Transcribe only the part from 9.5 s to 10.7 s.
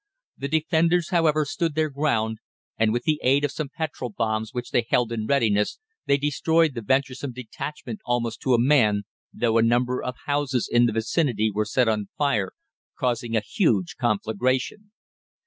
a number of houses